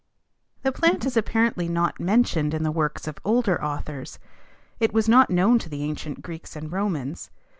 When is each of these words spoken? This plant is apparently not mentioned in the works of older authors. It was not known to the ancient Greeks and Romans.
This 0.63 0.71
plant 0.73 1.05
is 1.05 1.15
apparently 1.15 1.67
not 1.69 1.99
mentioned 1.99 2.55
in 2.55 2.63
the 2.63 2.71
works 2.71 3.07
of 3.07 3.19
older 3.23 3.63
authors. 3.63 4.17
It 4.79 4.93
was 4.95 5.07
not 5.07 5.29
known 5.29 5.59
to 5.59 5.69
the 5.69 5.83
ancient 5.83 6.23
Greeks 6.23 6.55
and 6.55 6.71
Romans. 6.71 7.29